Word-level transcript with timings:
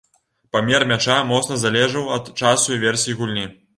Памер 0.55 0.85
мяча 0.91 1.17
моцна 1.31 1.57
залежаў 1.65 2.09
ад 2.17 2.33
часу 2.43 2.67
і 2.77 2.81
версіі 2.87 3.17
гульні. 3.21 3.45